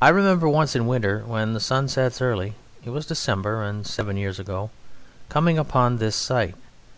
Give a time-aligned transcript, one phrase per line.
[0.00, 4.16] I remember once in winter when the sun sets early (it was December, and seven
[4.16, 4.70] years ago)
[5.28, 6.54] coming upon this sight.